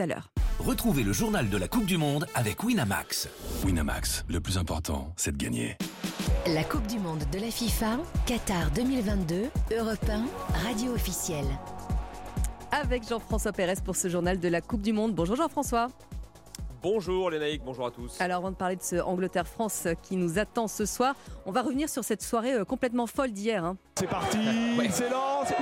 tout 0.00 0.04
à 0.04 0.06
l'heure. 0.06 0.30
Retrouvez 0.58 1.02
le 1.02 1.12
journal 1.12 1.48
de 1.48 1.56
la 1.56 1.68
Coupe 1.68 1.84
du 1.86 1.96
Monde 1.96 2.26
avec 2.34 2.62
Winamax. 2.62 3.28
Winamax, 3.64 4.24
le 4.28 4.40
plus 4.40 4.58
important, 4.58 5.12
c'est 5.16 5.32
de 5.32 5.42
gagner. 5.42 5.76
La 6.46 6.64
Coupe 6.64 6.86
du 6.86 6.98
Monde 6.98 7.22
de 7.32 7.38
la 7.38 7.50
FIFA, 7.50 7.98
Qatar 8.26 8.70
2022, 8.70 9.50
Europe 9.78 9.98
1, 10.08 10.24
radio 10.68 10.92
officielle. 10.92 11.46
Avec 12.72 13.06
Jean-François 13.08 13.52
Pérez 13.52 13.74
pour 13.84 13.96
ce 13.96 14.08
journal 14.08 14.38
de 14.38 14.48
la 14.48 14.60
Coupe 14.60 14.82
du 14.82 14.92
Monde. 14.92 15.14
Bonjour 15.14 15.36
Jean-François. 15.36 15.88
Bonjour 16.82 17.30
Lénaïque, 17.30 17.62
bonjour 17.62 17.86
à 17.86 17.90
tous. 17.90 18.18
Alors 18.20 18.38
avant 18.38 18.50
de 18.52 18.56
parler 18.56 18.76
de 18.76 18.82
ce 18.82 18.96
Angleterre-France 18.96 19.86
qui 20.02 20.16
nous 20.16 20.38
attend 20.38 20.66
ce 20.66 20.86
soir, 20.86 21.14
on 21.44 21.52
va 21.52 21.60
revenir 21.60 21.90
sur 21.90 22.04
cette 22.04 22.22
soirée 22.22 22.54
euh, 22.54 22.64
complètement 22.64 23.06
folle 23.06 23.32
d'hier. 23.32 23.64
hein. 23.64 23.76
C'est 23.98 24.08
parti, 24.08 24.38
c'est 24.90 25.10
lancé. 25.10 25.54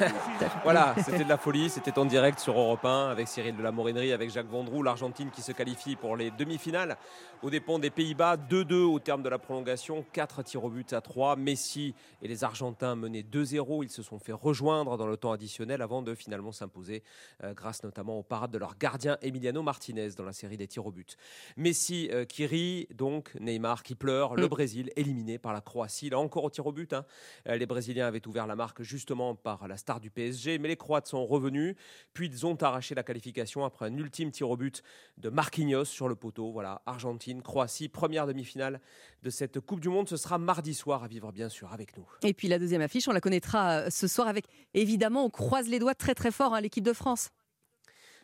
Voilà, 0.64 0.94
c'était 1.04 1.24
de 1.24 1.28
la 1.28 1.38
folie, 1.38 1.70
c'était 1.70 1.98
en 1.98 2.04
direct 2.04 2.38
sur 2.40 2.58
Europe 2.58 2.84
1 2.84 3.08
avec 3.08 3.28
Cyril 3.28 3.56
de 3.56 3.62
la 3.62 3.70
Morinerie, 3.72 4.12
avec 4.12 4.30
Jacques 4.30 4.48
Vendroux, 4.50 4.82
l'Argentine 4.82 5.30
qui 5.30 5.42
se 5.42 5.52
qualifie 5.52 5.96
pour 5.96 6.16
les 6.16 6.30
demi-finales 6.32 6.96
aux 7.42 7.50
dépens 7.50 7.78
des 7.78 7.90
Pays-Bas. 7.90 8.36
2-2 8.36 8.74
au 8.82 8.98
terme 8.98 9.22
de 9.22 9.28
la 9.28 9.38
prolongation, 9.38 10.04
4 10.12 10.42
tirs 10.42 10.64
au 10.64 10.70
but 10.70 10.92
à 10.92 11.00
3. 11.00 11.36
Messi 11.36 11.94
et 12.22 12.28
les 12.28 12.44
Argentins 12.44 12.96
menaient 12.96 13.22
2-0. 13.22 13.84
Ils 13.84 13.90
se 13.90 14.02
sont 14.02 14.18
fait 14.18 14.32
rejoindre 14.32 14.96
dans 14.96 15.06
le 15.06 15.16
temps 15.16 15.32
additionnel 15.32 15.82
avant 15.82 16.02
de 16.02 16.14
finalement 16.14 16.52
s'imposer, 16.52 17.02
euh, 17.44 17.54
grâce 17.54 17.82
notamment 17.84 18.18
aux 18.18 18.22
parades 18.22 18.50
de 18.50 18.58
leur 18.58 18.76
gardien 18.78 19.16
Emiliano 19.22 19.62
Martinez 19.62 20.10
dans 20.16 20.24
la 20.24 20.32
série 20.32 20.56
des 20.56 20.66
tirs 20.66 20.86
au 20.86 20.90
but. 20.90 21.16
Messi 21.56 22.08
euh, 22.12 22.24
qui 22.24 22.44
rit, 22.46 22.88
donc 22.94 23.34
Neymar 23.40 23.82
qui 23.82 23.94
pleure, 23.94 24.34
le 24.34 24.46
Mm. 24.46 24.48
Brésil 24.48 24.90
éliminé 24.96 25.38
par 25.38 25.52
la 25.52 25.60
Croatie. 25.60 26.10
Là 26.10 26.18
encore 26.18 26.44
au 26.44 26.50
tir 26.50 26.66
au 26.66 26.72
but. 26.72 26.92
hein. 26.92 27.04
Euh, 27.48 27.56
Les 27.56 27.66
Brésiliens 27.66 28.06
avaient 28.06 28.26
ouvert 28.26 28.46
la 28.46 28.56
marque 28.56 28.82
justement 28.82 29.34
par 29.34 29.66
la 29.68 29.76
star 29.86 30.00
du 30.00 30.10
PSG, 30.10 30.58
mais 30.58 30.66
les 30.66 30.76
Croates 30.76 31.06
sont 31.06 31.24
revenus. 31.24 31.76
Puis 32.12 32.26
ils 32.26 32.44
ont 32.44 32.60
arraché 32.60 32.96
la 32.96 33.04
qualification 33.04 33.64
après 33.64 33.86
un 33.86 33.96
ultime 33.96 34.32
tir 34.32 34.50
au 34.50 34.56
but 34.56 34.82
de 35.16 35.28
Marquinhos 35.28 35.84
sur 35.84 36.08
le 36.08 36.16
poteau. 36.16 36.50
Voilà, 36.50 36.82
Argentine, 36.86 37.40
Croatie, 37.40 37.88
première 37.88 38.26
demi-finale 38.26 38.80
de 39.22 39.30
cette 39.30 39.60
Coupe 39.60 39.78
du 39.78 39.88
Monde. 39.88 40.08
Ce 40.08 40.16
sera 40.16 40.38
mardi 40.38 40.74
soir 40.74 41.04
à 41.04 41.06
vivre 41.06 41.30
bien 41.30 41.48
sûr 41.48 41.72
avec 41.72 41.96
nous. 41.96 42.04
Et 42.24 42.34
puis 42.34 42.48
la 42.48 42.58
deuxième 42.58 42.80
affiche, 42.80 43.06
on 43.06 43.12
la 43.12 43.20
connaîtra 43.20 43.82
euh, 43.82 43.90
ce 43.90 44.08
soir 44.08 44.26
avec, 44.26 44.46
évidemment, 44.74 45.24
on 45.24 45.30
croise 45.30 45.68
les 45.68 45.78
doigts 45.78 45.94
très 45.94 46.16
très 46.16 46.32
fort, 46.32 46.52
hein, 46.52 46.60
l'équipe 46.60 46.84
de 46.84 46.92
France. 46.92 47.30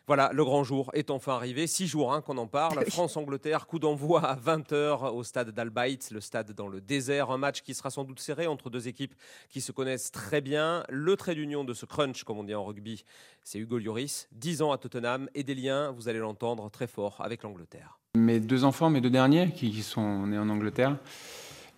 Voilà, 0.05 0.31
le 0.33 0.43
grand 0.43 0.65
jour 0.65 0.91
est 0.93 1.11
enfin 1.11 1.33
arrivé. 1.33 1.65
Six 1.65 1.87
jours 1.87 2.13
hein, 2.13 2.21
qu'on 2.21 2.37
en 2.37 2.47
parle. 2.47 2.83
France-Angleterre, 2.89 3.67
coup 3.67 3.79
d'envoi 3.79 4.21
à 4.21 4.35
20h 4.35 5.11
au 5.13 5.23
stade 5.23 5.51
d'Albaït, 5.51 6.11
le 6.11 6.19
stade 6.19 6.51
dans 6.51 6.67
le 6.67 6.81
désert. 6.81 7.31
Un 7.31 7.37
match 7.37 7.61
qui 7.61 7.73
sera 7.73 7.89
sans 7.89 8.03
doute 8.03 8.19
serré 8.19 8.45
entre 8.45 8.69
deux 8.69 8.89
équipes 8.89 9.15
qui 9.49 9.61
se 9.61 9.71
connaissent 9.71 10.11
très 10.11 10.41
bien. 10.41 10.83
Le 10.89 11.15
trait 11.15 11.35
d'union 11.35 11.63
de 11.63 11.73
ce 11.73 11.85
crunch, 11.85 12.25
comme 12.25 12.39
on 12.39 12.43
dit 12.43 12.53
en 12.53 12.65
rugby, 12.65 13.05
c'est 13.45 13.59
Hugo 13.59 13.77
Lloris. 13.77 14.27
10 14.33 14.61
ans 14.61 14.73
à 14.73 14.77
Tottenham 14.77 15.29
et 15.35 15.43
des 15.43 15.55
liens, 15.55 15.91
vous 15.91 16.09
allez 16.09 16.19
l'entendre, 16.19 16.69
très 16.69 16.87
forts 16.87 17.21
avec 17.21 17.43
l'Angleterre. 17.43 17.99
Mes 18.15 18.41
deux 18.41 18.65
enfants, 18.65 18.89
mes 18.89 18.99
deux 19.01 19.09
derniers, 19.09 19.51
qui, 19.51 19.71
qui 19.71 19.83
sont 19.83 20.27
nés 20.27 20.37
en 20.37 20.49
Angleterre, 20.49 20.97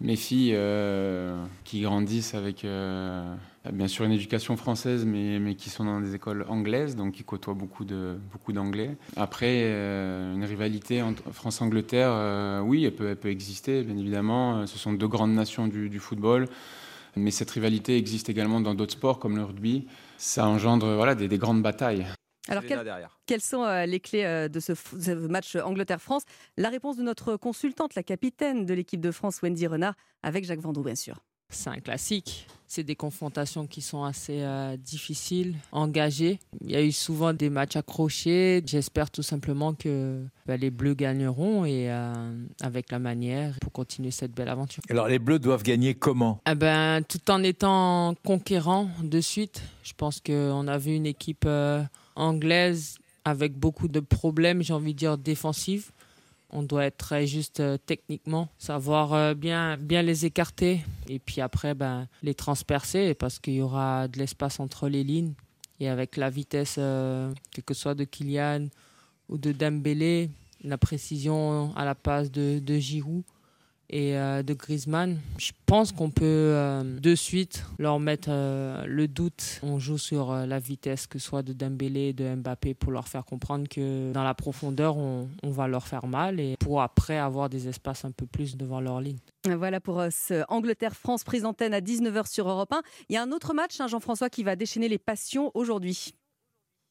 mes 0.02 0.16
filles 0.16 0.54
euh, 0.56 1.44
qui 1.64 1.82
grandissent 1.82 2.34
avec 2.34 2.66
euh, 2.66 3.34
bien 3.72 3.88
sûr 3.88 4.06
une 4.06 4.12
éducation 4.12 4.58
française, 4.58 5.06
mais, 5.06 5.56
qui 5.56 5.70
sont 5.70 5.86
dans 5.86 6.02
des 6.02 6.16
écoles 6.16 6.46
anglaises, 6.50 6.96
donc 6.96 7.14
qui 7.14 7.24
côtoient 7.24 7.54
beaucoup 7.54 7.86
de 7.86 8.18
beaucoup 8.32 8.52
d'anglais. 8.52 8.98
Après, 9.16 9.62
euh, 9.64 10.34
une 10.34 10.44
rivalité 10.44 11.02
entre 11.02 11.32
France-Angleterre, 11.32 12.64
oui, 12.66 12.86
elle 12.86 12.94
peut, 12.94 13.30
exister, 13.30 13.84
bien 13.84 13.98
évidemment. 13.98 14.68
Ce 14.68 14.78
sont 14.78 14.94
deux 14.94 15.08
grandes 15.08 15.34
nations 15.34 15.68
du, 15.68 16.00
football. 16.00 16.48
Mais 17.18 17.32
cette 17.32 17.52
rivalité 17.52 17.96
existe 17.98 18.28
également 18.30 18.60
dans 18.60 18.76
d'autres 18.76 18.92
sports 18.92 19.20
comme 19.20 19.38
le 19.38 19.44
rugby. 19.46 19.88
Ça 20.18 20.46
engendre 20.48 20.96
voilà, 20.96 21.16
des 21.16 21.38
grandes 21.38 21.62
batailles. 21.62 22.06
Alors 22.48 22.64
Selena 22.64 22.76
quel- 22.76 22.86
derrière. 22.86 23.20
Quelles 23.26 23.42
sont 23.42 23.64
euh, 23.64 23.86
les 23.86 24.00
clés 24.00 24.24
euh, 24.24 24.48
de 24.48 24.60
ce, 24.60 24.74
match 25.28 25.56
Angleterre-France? 25.56 26.24
La 26.58 26.70
réponse 26.70 26.98
de 26.98 27.04
notre 27.04 27.38
consultante, 27.38 27.96
la 27.96 28.04
capitaine 28.04 28.66
de 28.66 28.74
l'équipe 28.74 29.02
de 29.02 29.12
France, 29.12 29.42
Wendy 29.42 29.68
Renard, 29.68 29.96
avec 30.24 30.46
Jacques 30.46 30.60
Vendroux, 30.62 30.84
bien 30.84 30.96
sûr. 30.96 31.24
C'est 31.50 31.70
un 31.70 31.80
classique. 31.80 32.48
C'est 32.68 32.84
des 32.84 32.96
confrontations 32.96 33.68
qui 33.68 33.82
sont 33.82 34.04
assez 34.04 34.42
euh, 34.42 34.76
difficiles, 34.76 35.56
engagées. 35.72 36.40
Il 36.62 36.72
y 36.72 36.76
a 36.76 36.82
eu 36.82 36.92
souvent 36.92 37.32
des 37.32 37.52
matchs 37.52 37.76
accrochés. 37.76 38.64
J'espère 38.66 39.12
tout 39.12 39.22
simplement 39.22 39.76
que 39.76 40.26
bah, 40.48 40.58
les 40.58 40.72
Bleus 40.72 40.96
gagneront 40.96 41.64
et 41.64 41.92
euh, 41.92 42.14
avec 42.62 42.92
la 42.92 42.98
manière 42.98 43.54
pour 43.62 43.72
continuer 43.72 44.10
cette 44.10 44.32
belle 44.32 44.50
aventure. 44.50 44.82
Alors 44.90 45.08
les 45.08 45.20
Bleus 45.20 45.38
doivent 45.38 45.62
gagner 45.62 45.94
comment? 45.94 46.42
Eh 46.50 46.56
ben, 46.56 47.04
tout 47.04 47.30
en 47.30 47.44
étant 47.44 48.16
conquérant 48.26 48.90
de 49.04 49.22
suite, 49.22 49.62
je 49.84 49.94
pense 49.94 50.20
qu'on 50.20 50.68
a 50.68 50.78
vu 50.80 50.96
une 50.96 51.06
équipe 51.06 51.46
euh, 51.46 51.84
anglaise 52.16 52.98
avec 53.24 53.58
beaucoup 53.58 53.88
de 53.88 54.00
problèmes, 54.00 54.62
j'ai 54.62 54.74
envie 54.74 54.94
de 54.94 55.00
dire 55.00 55.18
défensifs. 55.18 55.92
On 56.52 56.64
doit 56.64 56.86
être 56.86 56.98
très 56.98 57.26
juste 57.26 57.60
euh, 57.60 57.78
techniquement, 57.86 58.50
savoir 58.60 59.14
euh, 59.14 59.34
bien, 59.34 59.78
bien 59.78 60.04
les 60.04 60.26
écarter 60.26 60.82
et 61.10 61.20
puis 61.20 61.42
après 61.42 61.74
ben, 61.74 62.08
les 62.22 62.36
transpercer 62.36 63.14
parce 63.16 63.40
qu'il 63.40 63.56
y 63.56 63.62
aura 63.62 64.08
de 64.08 64.20
l'espace 64.20 64.60
entre 64.60 64.88
les 64.88 65.04
lignes. 65.04 65.34
Et 65.80 65.90
avec 65.90 66.16
la 66.16 66.30
vitesse, 66.30 66.76
euh, 66.78 67.34
que 67.66 67.74
soit 67.74 67.96
de 67.96 68.06
Kylian 68.06 68.68
ou 69.28 69.38
de 69.38 69.52
Dembélé, 69.52 70.30
la 70.64 70.78
précision 70.78 71.76
à 71.76 71.84
la 71.84 71.96
passe 71.96 72.32
de, 72.32 72.60
de 72.60 72.78
Giroud 72.78 73.24
et 73.90 74.18
euh, 74.18 74.44
de 74.44 74.54
Griezmann, 74.54 75.20
je 75.38 75.52
pense 75.66 75.92
qu'on 75.92 76.10
peut 76.10 76.26
euh, 76.26 76.84
de 77.00 77.16
suite 77.16 77.64
leur 77.78 78.00
mettre 78.00 78.30
euh, 78.32 78.84
le 78.86 79.08
doute. 79.08 79.60
On 79.64 79.80
joue 79.80 79.98
sur 79.98 80.34
la 80.34 80.60
vitesse, 80.60 81.08
que 81.08 81.20
ce 81.20 81.26
soit 81.28 81.44
de 81.44 81.54
Dembélé 81.54 82.14
de 82.14 82.36
Mbappé, 82.36 82.74
pour 82.74 82.92
leur 82.92 83.08
faire 83.08 83.26
comprendre 83.26 83.68
que 83.68 84.12
dans 84.12 84.24
la 84.24 84.34
profondeur, 84.34 84.98
on, 84.98 85.28
va 85.44 85.68
leur 85.68 85.88
faire 85.88 86.08
mal 86.08 86.40
et 86.40 86.58
pour 86.60 86.82
après 86.82 87.18
avoir 87.18 87.50
des 87.50 87.68
espaces 87.68 88.04
un 88.04 88.12
peu 88.12 88.26
plus 88.26 88.58
devant 88.58 88.82
leur 88.82 89.00
ligne. 89.00 89.20
Voilà 89.46 89.80
pour 89.80 90.04
ce 90.12 90.44
Angleterre-France 90.50 91.24
prise 91.24 91.44
d'antenne 91.44 91.74
à 91.74 91.80
19h 91.80 92.28
sur 92.28 92.50
Europe 92.50 92.74
1. 92.74 92.82
Il 93.10 93.14
y 93.14 93.18
a 93.18 93.24
un 93.24 93.32
autre 93.32 93.54
match, 93.54 93.80
hein, 93.80 93.88
Jean-François, 93.88 94.30
qui 94.30 94.44
va 94.44 94.56
déchaîner 94.56 94.90
les 94.90 94.98
passions 94.98 95.52
aujourd'hui. 95.54 96.14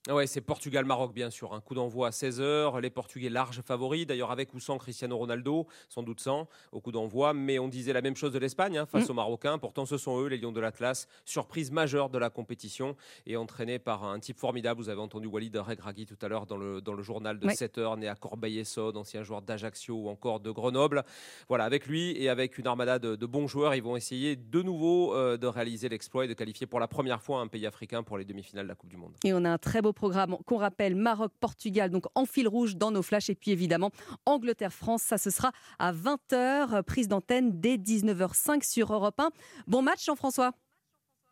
Ah 0.06 0.14
Ouais, 0.14 0.26
c'est 0.26 0.42
Portugal-Maroc, 0.42 1.14
bien 1.14 1.30
sûr. 1.30 1.54
Un 1.54 1.60
coup 1.60 1.74
d'envoi 1.74 2.08
à 2.08 2.10
16h. 2.10 2.78
Les 2.82 2.90
Portugais 2.90 3.30
larges 3.30 3.62
favoris, 3.62 4.06
d'ailleurs 4.06 4.30
avec 4.30 4.52
ou 4.52 4.60
sans 4.60 4.76
Cristiano 4.76 5.16
Ronaldo, 5.16 5.66
sans 5.88 6.02
doute 6.02 6.20
sans, 6.20 6.46
au 6.72 6.80
coup 6.82 6.92
d'envoi. 6.92 7.32
Mais 7.32 7.58
on 7.58 7.68
disait 7.68 7.94
la 7.94 8.02
même 8.02 8.14
chose 8.14 8.30
de 8.32 8.38
l'Espagne 8.38 8.76
hein, 8.76 8.84
face 8.84 9.08
Mm. 9.08 9.12
aux 9.12 9.14
Marocains. 9.14 9.56
Pourtant, 9.58 9.86
ce 9.86 9.96
sont 9.96 10.20
eux, 10.20 10.26
les 10.26 10.36
Lions 10.36 10.52
de 10.52 10.60
l'Atlas. 10.60 11.08
Surprise 11.24 11.70
majeure 11.70 12.10
de 12.10 12.18
la 12.18 12.28
compétition 12.28 12.96
et 13.26 13.38
entraîné 13.38 13.78
par 13.78 14.04
un 14.04 14.20
type 14.20 14.38
formidable. 14.38 14.78
Vous 14.78 14.90
avez 14.90 15.00
entendu 15.00 15.26
Walid 15.26 15.56
Regragui 15.56 16.04
tout 16.04 16.18
à 16.20 16.28
l'heure 16.28 16.44
dans 16.44 16.58
le, 16.58 16.82
dans 16.82 16.92
le 16.92 17.02
journal 17.02 17.38
de 17.38 17.46
Ouais. 17.46 17.54
7h, 17.54 17.98
né 17.98 18.06
à 18.06 18.14
Corbeil-Essonne, 18.14 18.98
ancien 18.98 19.22
joueur 19.22 19.40
d'Ajaccio 19.40 19.94
ou 19.94 20.08
encore 20.10 20.38
de 20.40 20.50
Grenoble. 20.50 21.02
Voilà, 21.48 21.64
avec 21.64 21.86
lui 21.86 22.10
et 22.22 22.28
avec 22.28 22.58
une 22.58 22.66
armada 22.66 22.98
de, 22.98 23.16
de 23.16 23.26
bons 23.26 23.46
joueurs, 23.46 23.74
ils 23.74 23.82
vont 23.82 23.96
essayer 23.96 24.36
de 24.36 24.60
nouveau 24.60 25.14
euh, 25.14 25.38
de 25.38 25.46
réaliser 25.46 25.88
l'exploit 25.88 26.26
et 26.26 26.28
de 26.28 26.34
qualifier 26.34 26.66
pour 26.66 26.78
la 26.78 26.88
première 26.88 27.22
fois 27.22 27.40
un 27.40 27.46
pays 27.46 27.66
africain 27.66 28.02
pour 28.02 28.18
les 28.18 28.26
demi-finales 28.26 28.66
de 28.66 28.68
la 28.68 28.74
Coupe 28.74 28.90
du 28.90 28.98
Monde. 28.98 29.14
Et 29.24 29.32
on 29.32 29.42
a 29.46 29.50
un 29.50 29.56
très 29.58 29.80
beau 29.80 29.93
programme 29.94 30.36
qu'on 30.46 30.58
rappelle 30.58 30.94
Maroc-Portugal, 30.94 31.90
donc 31.90 32.04
en 32.14 32.26
fil 32.26 32.48
rouge 32.48 32.76
dans 32.76 32.90
nos 32.90 33.02
flashs. 33.02 33.30
Et 33.30 33.34
puis 33.34 33.50
évidemment, 33.50 33.90
Angleterre-France, 34.26 35.02
ça 35.02 35.18
ce 35.18 35.30
sera 35.30 35.52
à 35.78 35.92
20h, 35.92 36.82
prise 36.82 37.08
d'antenne 37.08 37.60
dès 37.60 37.76
19h05 37.76 38.62
sur 38.64 38.92
Europe 38.92 39.18
1. 39.18 39.30
Bon 39.66 39.82
match, 39.82 40.04
Jean-François. 40.04 40.52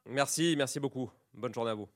Merci, 0.07 0.55
merci 0.57 0.81
beaucoup. 0.81 1.11
Bonne 1.35 1.55
journée 1.55 1.71
à 1.71 1.75
vous. 1.75 1.89